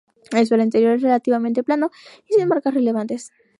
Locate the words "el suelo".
0.31-0.63